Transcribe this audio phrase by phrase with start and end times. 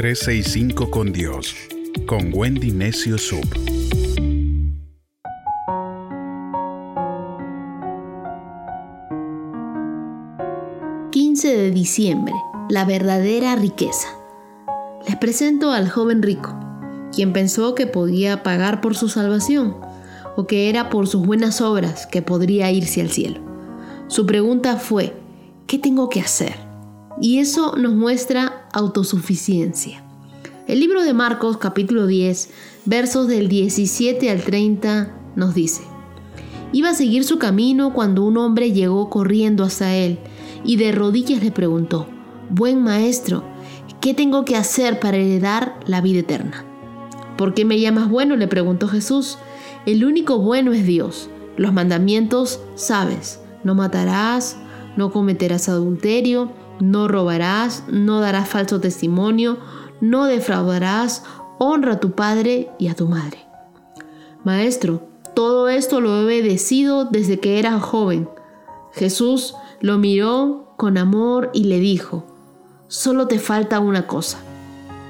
[0.00, 1.54] 365 con Dios,
[2.06, 3.46] con Wendy Necio Sub.
[11.42, 12.32] de diciembre,
[12.70, 14.08] la verdadera riqueza.
[15.06, 16.58] Les presento al joven rico,
[17.14, 19.76] quien pensó que podía pagar por su salvación
[20.34, 23.42] o que era por sus buenas obras que podría irse al cielo.
[24.08, 25.14] Su pregunta fue,
[25.66, 26.69] ¿qué tengo que hacer?
[27.20, 30.02] Y eso nos muestra autosuficiencia.
[30.66, 32.48] El libro de Marcos capítulo 10,
[32.86, 35.82] versos del 17 al 30 nos dice,
[36.72, 40.18] Iba a seguir su camino cuando un hombre llegó corriendo hasta él
[40.64, 42.06] y de rodillas le preguntó,
[42.48, 43.44] Buen maestro,
[44.00, 46.64] ¿qué tengo que hacer para heredar la vida eterna?
[47.36, 48.34] ¿Por qué me llamas bueno?
[48.36, 49.36] le preguntó Jesús.
[49.84, 51.28] El único bueno es Dios.
[51.58, 54.56] Los mandamientos sabes, no matarás,
[54.96, 59.58] no cometerás adulterio, no robarás, no darás falso testimonio,
[60.00, 61.24] no defraudarás,
[61.58, 63.38] honra a tu padre y a tu madre.
[64.44, 68.28] Maestro, todo esto lo he obedecido desde que era joven.
[68.92, 72.24] Jesús lo miró con amor y le dijo,
[72.88, 74.38] solo te falta una cosa.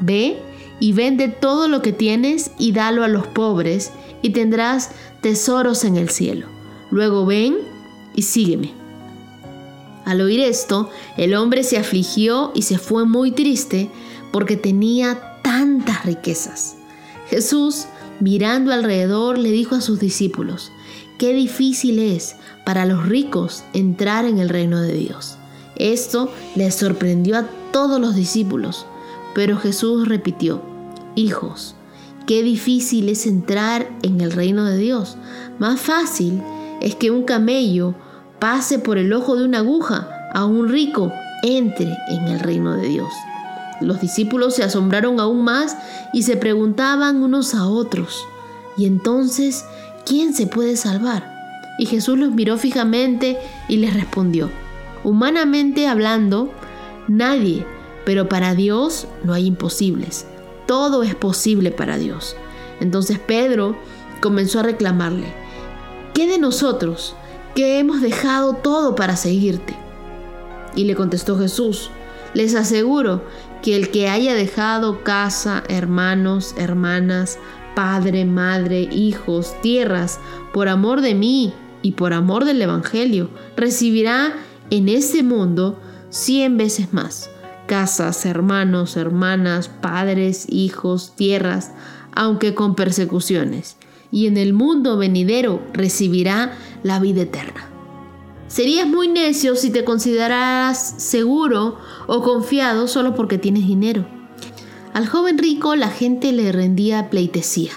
[0.00, 0.42] Ve
[0.80, 4.90] y vende todo lo que tienes y dalo a los pobres y tendrás
[5.20, 6.46] tesoros en el cielo.
[6.90, 7.56] Luego ven
[8.14, 8.74] y sígueme.
[10.04, 13.90] Al oír esto, el hombre se afligió y se fue muy triste
[14.32, 16.76] porque tenía tantas riquezas.
[17.28, 17.86] Jesús,
[18.18, 20.72] mirando alrededor, le dijo a sus discípulos,
[21.18, 25.36] qué difícil es para los ricos entrar en el reino de Dios.
[25.76, 28.86] Esto les sorprendió a todos los discípulos,
[29.34, 30.62] pero Jesús repitió,
[31.14, 31.74] Hijos,
[32.26, 35.16] qué difícil es entrar en el reino de Dios.
[35.58, 36.42] Más fácil
[36.80, 37.94] es que un camello
[38.40, 42.88] pase por el ojo de una aguja a un rico entre en el reino de
[42.88, 43.12] Dios.
[43.80, 45.76] Los discípulos se asombraron aún más
[46.12, 48.24] y se preguntaban unos a otros,
[48.76, 49.64] ¿y entonces
[50.04, 51.38] quién se puede salvar?
[51.78, 54.50] Y Jesús los miró fijamente y les respondió,
[55.02, 56.50] humanamente hablando,
[57.08, 57.66] nadie,
[58.04, 60.26] pero para Dios no hay imposibles.
[60.66, 62.36] Todo es posible para Dios.
[62.80, 63.76] Entonces Pedro
[64.20, 65.32] comenzó a reclamarle,
[66.12, 67.14] ¿qué de nosotros
[67.54, 69.74] que hemos dejado todo para seguirte?
[70.74, 71.90] Y le contestó Jesús,
[72.34, 73.22] les aseguro
[73.62, 77.38] que el que haya dejado casa, hermanos, hermanas,
[77.74, 80.18] padre, madre, hijos, tierras,
[80.52, 81.52] por amor de mí
[81.82, 84.34] y por amor del Evangelio, recibirá
[84.70, 87.30] en este mundo cien veces más.
[87.66, 91.72] Casas, hermanos, hermanas, padres, hijos, tierras,
[92.14, 93.76] aunque con persecuciones.
[94.12, 97.68] Y en el mundo venidero recibirá la vida eterna.
[98.48, 101.78] Serías muy necio si te consideraras seguro
[102.08, 104.04] o confiado solo porque tienes dinero.
[104.92, 107.70] Al joven rico la gente le rendía pleitesía.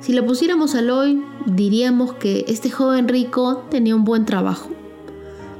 [0.00, 4.70] Si lo pusiéramos al hoy, diríamos que este joven rico tenía un buen trabajo,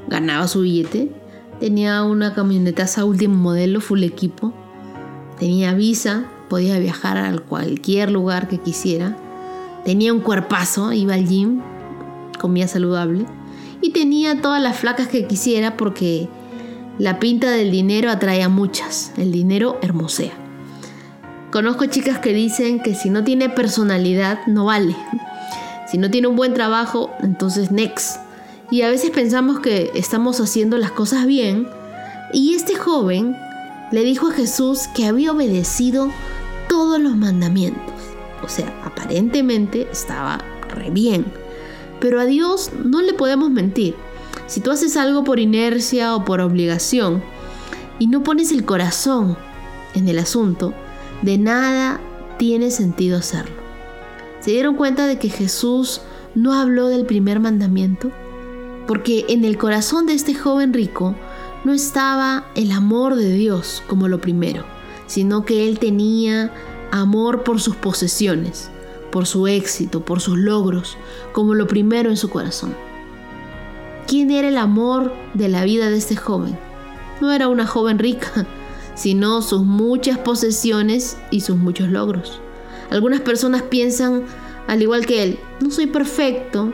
[0.07, 1.11] ganaba su billete,
[1.59, 4.53] tenía una camionetaza último modelo, full equipo,
[5.37, 9.15] tenía visa, podía viajar a cualquier lugar que quisiera,
[9.85, 11.61] tenía un cuerpazo, iba al gym,
[12.39, 13.25] comía saludable
[13.81, 16.27] y tenía todas las flacas que quisiera porque
[16.97, 20.33] la pinta del dinero atrae a muchas, el dinero hermosea.
[21.51, 24.95] Conozco chicas que dicen que si no tiene personalidad no vale.
[25.91, 28.17] Si no tiene un buen trabajo, entonces next.
[28.69, 31.67] Y a veces pensamos que estamos haciendo las cosas bien.
[32.31, 33.35] Y este joven
[33.91, 36.09] le dijo a Jesús que había obedecido
[36.69, 38.00] todos los mandamientos.
[38.43, 41.25] O sea, aparentemente estaba re bien.
[41.99, 43.95] Pero a Dios no le podemos mentir.
[44.47, 47.23] Si tú haces algo por inercia o por obligación
[47.99, 49.37] y no pones el corazón
[49.93, 50.73] en el asunto,
[51.21, 51.99] de nada
[52.37, 53.55] tiene sentido hacerlo.
[54.39, 56.01] ¿Se dieron cuenta de que Jesús
[56.33, 58.11] no habló del primer mandamiento?
[58.87, 61.15] Porque en el corazón de este joven rico
[61.63, 64.65] no estaba el amor de Dios como lo primero,
[65.05, 66.51] sino que él tenía
[66.91, 68.69] amor por sus posesiones,
[69.11, 70.97] por su éxito, por sus logros,
[71.31, 72.75] como lo primero en su corazón.
[74.07, 76.57] ¿Quién era el amor de la vida de este joven?
[77.21, 78.45] No era una joven rica,
[78.95, 82.41] sino sus muchas posesiones y sus muchos logros.
[82.89, 84.23] Algunas personas piensan,
[84.67, 86.73] al igual que él, no soy perfecto,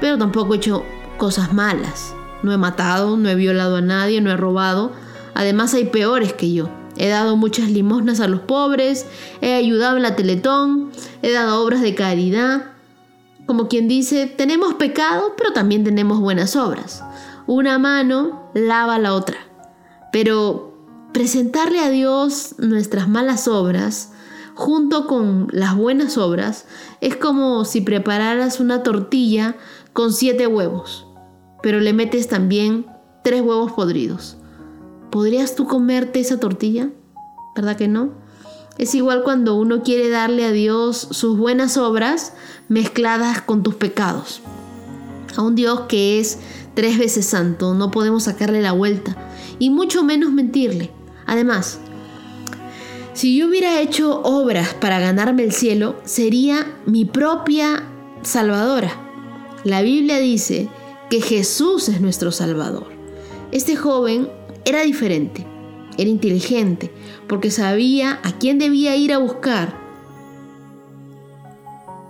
[0.00, 0.84] pero tampoco he hecho
[1.18, 2.14] cosas malas.
[2.42, 4.92] No he matado, no he violado a nadie, no he robado.
[5.34, 6.68] Además hay peores que yo.
[6.96, 9.06] He dado muchas limosnas a los pobres,
[9.40, 10.90] he ayudado en la Teletón,
[11.22, 12.72] he dado obras de caridad.
[13.46, 17.02] Como quien dice, tenemos pecado, pero también tenemos buenas obras.
[17.46, 19.38] Una mano lava la otra.
[20.10, 20.76] Pero
[21.12, 24.12] presentarle a Dios nuestras malas obras
[24.54, 26.64] junto con las buenas obras
[27.00, 29.54] es como si prepararas una tortilla
[29.92, 31.06] con siete huevos,
[31.62, 32.86] pero le metes también
[33.22, 34.35] tres huevos podridos.
[35.16, 36.90] ¿Podrías tú comerte esa tortilla?
[37.54, 38.10] ¿Verdad que no?
[38.76, 42.34] Es igual cuando uno quiere darle a Dios sus buenas obras
[42.68, 44.42] mezcladas con tus pecados.
[45.34, 46.38] A un Dios que es
[46.74, 49.16] tres veces santo no podemos sacarle la vuelta
[49.58, 50.90] y mucho menos mentirle.
[51.24, 51.78] Además,
[53.14, 57.84] si yo hubiera hecho obras para ganarme el cielo, sería mi propia
[58.20, 58.92] salvadora.
[59.64, 60.68] La Biblia dice
[61.08, 62.88] que Jesús es nuestro salvador.
[63.50, 64.28] Este joven
[64.66, 65.46] era diferente,
[65.96, 66.92] era inteligente,
[67.28, 69.78] porque sabía a quién debía ir a buscar.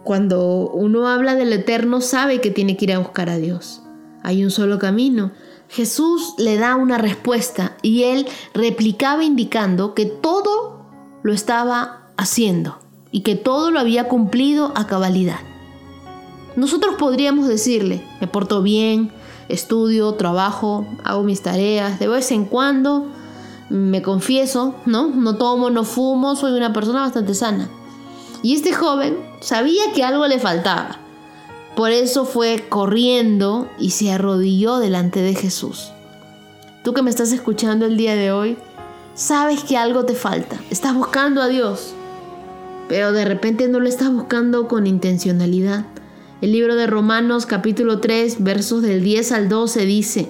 [0.04, 3.82] Cuando uno habla del eterno, sabe que tiene que ir a buscar a Dios.
[4.22, 5.32] Hay un solo camino.
[5.68, 10.86] Jesús le da una respuesta y él replicaba indicando que todo
[11.22, 12.78] lo estaba haciendo
[13.10, 15.40] y que todo lo había cumplido a cabalidad.
[16.54, 19.10] Nosotros podríamos decirle, me porto bien,
[19.48, 23.06] estudio, trabajo, hago mis tareas, de vez en cuando
[23.69, 25.08] me confieso, ¿no?
[25.08, 27.69] No tomo, no fumo, soy una persona bastante sana.
[28.43, 30.98] Y este joven sabía que algo le faltaba.
[31.75, 35.90] Por eso fue corriendo y se arrodilló delante de Jesús.
[36.84, 38.56] Tú que me estás escuchando el día de hoy,
[39.14, 40.56] sabes que algo te falta.
[40.70, 41.92] Estás buscando a Dios,
[42.88, 45.84] pero de repente no lo estás buscando con intencionalidad.
[46.42, 50.28] El libro de Romanos capítulo 3 versos del 10 al 12 dice,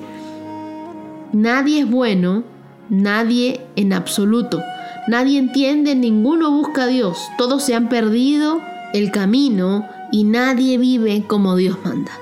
[1.33, 2.45] Nadie es bueno,
[2.89, 4.63] nadie en absoluto,
[5.09, 8.61] nadie entiende, ninguno busca a Dios, todos se han perdido
[8.95, 12.13] el camino y nadie vive como Dios manda.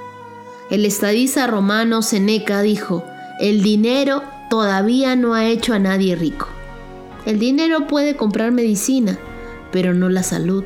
[0.71, 3.05] El estadista romano Seneca dijo,
[3.39, 6.49] el dinero todavía no ha hecho a nadie rico.
[7.27, 9.19] El dinero puede comprar medicina,
[9.73, 10.65] pero no la salud.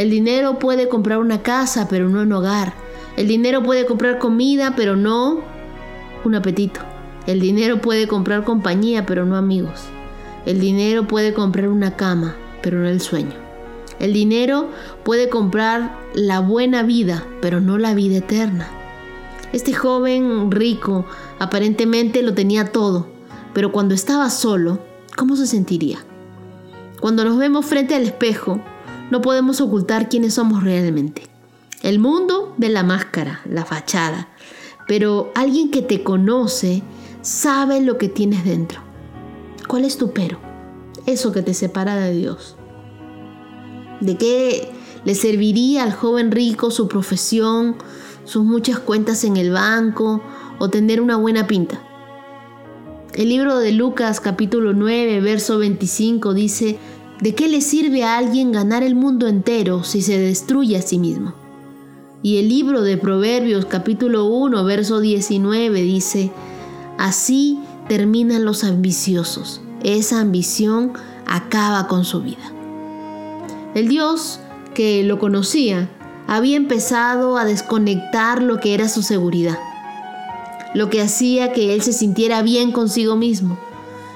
[0.00, 2.72] El dinero puede comprar una casa, pero no un hogar.
[3.18, 5.40] El dinero puede comprar comida, pero no
[6.24, 6.80] un apetito.
[7.26, 9.82] El dinero puede comprar compañía, pero no amigos.
[10.46, 13.34] El dinero puede comprar una cama, pero no el sueño.
[13.98, 14.70] El dinero
[15.04, 18.70] puede comprar la buena vida, pero no la vida eterna.
[19.52, 21.04] Este joven rico
[21.38, 23.06] aparentemente lo tenía todo,
[23.52, 24.80] pero cuando estaba solo,
[25.14, 25.98] ¿cómo se sentiría?
[27.02, 28.62] Cuando nos vemos frente al espejo,
[29.10, 31.22] no podemos ocultar quiénes somos realmente.
[31.82, 34.28] El mundo ve la máscara, la fachada,
[34.86, 36.82] pero alguien que te conoce
[37.22, 38.80] sabe lo que tienes dentro.
[39.66, 40.38] ¿Cuál es tu pero?
[41.06, 42.56] Eso que te separa de Dios.
[44.00, 44.70] ¿De qué
[45.04, 47.76] le serviría al joven rico su profesión,
[48.24, 50.22] sus muchas cuentas en el banco
[50.58, 51.82] o tener una buena pinta?
[53.14, 56.78] El libro de Lucas capítulo 9, verso 25 dice,
[57.20, 60.98] ¿De qué le sirve a alguien ganar el mundo entero si se destruye a sí
[60.98, 61.34] mismo?
[62.22, 66.32] Y el libro de Proverbios capítulo 1, verso 19 dice,
[66.96, 67.58] Así
[67.88, 69.60] terminan los ambiciosos.
[69.82, 70.94] Esa ambición
[71.26, 72.52] acaba con su vida.
[73.74, 74.40] El Dios
[74.72, 75.90] que lo conocía
[76.26, 79.58] había empezado a desconectar lo que era su seguridad,
[80.74, 83.58] lo que hacía que él se sintiera bien consigo mismo.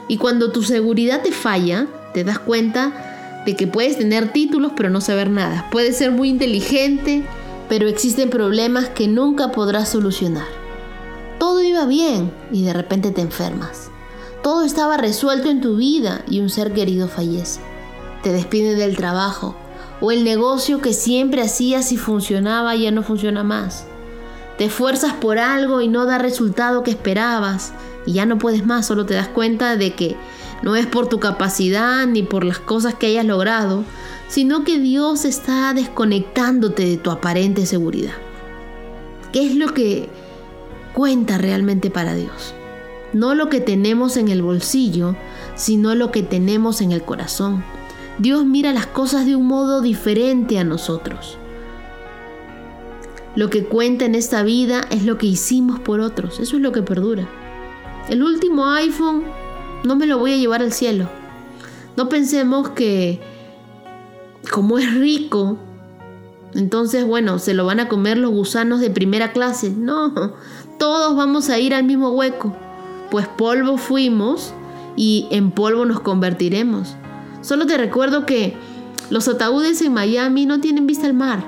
[0.08, 4.88] Y cuando tu seguridad te falla, te das cuenta de que puedes tener títulos pero
[4.88, 5.68] no saber nada.
[5.70, 7.22] Puedes ser muy inteligente,
[7.68, 10.46] pero existen problemas que nunca podrás solucionar.
[11.38, 13.90] Todo iba bien y de repente te enfermas.
[14.42, 17.60] Todo estaba resuelto en tu vida y un ser querido fallece.
[18.22, 19.56] Te despiden del trabajo
[20.00, 23.86] o el negocio que siempre hacías y funcionaba ya no funciona más.
[24.56, 27.72] Te esfuerzas por algo y no da resultado que esperabas
[28.06, 30.16] y ya no puedes más, solo te das cuenta de que
[30.62, 33.84] no es por tu capacidad ni por las cosas que hayas logrado,
[34.28, 38.14] sino que Dios está desconectándote de tu aparente seguridad.
[39.32, 40.08] ¿Qué es lo que
[40.92, 42.54] cuenta realmente para Dios?
[43.12, 45.16] No lo que tenemos en el bolsillo,
[45.54, 47.64] sino lo que tenemos en el corazón.
[48.18, 51.36] Dios mira las cosas de un modo diferente a nosotros.
[53.36, 56.70] Lo que cuenta en esta vida es lo que hicimos por otros, eso es lo
[56.70, 57.28] que perdura.
[58.08, 59.24] El último iPhone
[59.84, 61.08] no me lo voy a llevar al cielo.
[61.96, 63.20] No pensemos que
[64.50, 65.58] como es rico,
[66.54, 69.70] entonces bueno, se lo van a comer los gusanos de primera clase.
[69.70, 70.12] No,
[70.78, 72.54] todos vamos a ir al mismo hueco,
[73.10, 74.52] pues polvo fuimos
[74.96, 76.96] y en polvo nos convertiremos.
[77.40, 78.56] Solo te recuerdo que
[79.10, 81.44] los ataúdes en Miami no tienen vista al mar.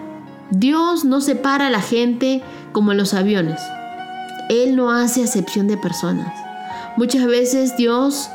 [0.50, 3.60] Dios no separa a la gente como los aviones.
[4.48, 6.45] Él no hace acepción de personas.
[6.96, 8.30] Muchas veces Dios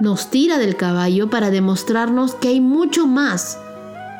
[0.00, 3.58] nos tira del caballo para demostrarnos que hay mucho más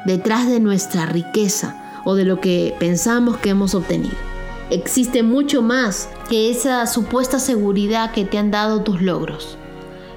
[0.07, 4.17] detrás de nuestra riqueza o de lo que pensamos que hemos obtenido.
[4.71, 9.59] Existe mucho más que esa supuesta seguridad que te han dado tus logros.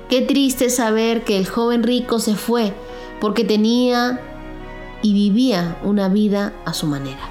[0.09, 2.73] Qué triste saber que el joven rico se fue
[3.19, 4.21] porque tenía
[5.01, 7.29] y vivía una vida a su manera.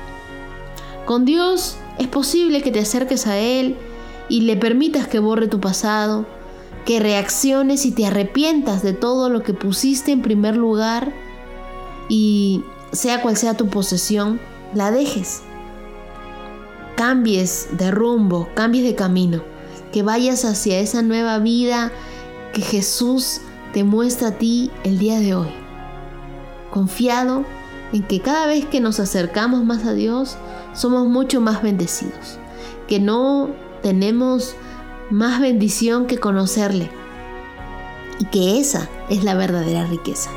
[1.06, 3.76] Con Dios es posible que te acerques a Él
[4.28, 6.26] y le permitas que borre tu pasado,
[6.84, 11.12] que reacciones y te arrepientas de todo lo que pusiste en primer lugar
[12.08, 14.40] y sea cual sea tu posesión,
[14.74, 15.42] la dejes.
[16.96, 19.42] Cambies de rumbo, cambies de camino,
[19.92, 21.92] que vayas hacia esa nueva vida
[22.52, 23.40] que Jesús
[23.72, 25.48] te muestra a ti el día de hoy.
[26.70, 27.44] Confiado
[27.92, 30.36] en que cada vez que nos acercamos más a Dios,
[30.74, 32.38] somos mucho más bendecidos.
[32.88, 33.50] Que no
[33.82, 34.56] tenemos
[35.10, 36.90] más bendición que conocerle.
[38.18, 40.30] Y que esa es la verdadera riqueza.